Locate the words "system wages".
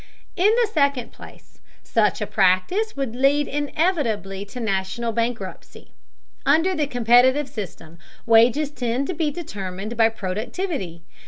7.47-8.71